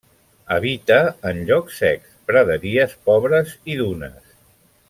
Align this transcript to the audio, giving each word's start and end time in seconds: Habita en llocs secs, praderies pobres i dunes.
Habita 0.53 0.95
en 1.31 1.43
llocs 1.51 1.77
secs, 1.83 2.15
praderies 2.31 2.99
pobres 3.11 3.57
i 3.75 3.81
dunes. 3.87 4.37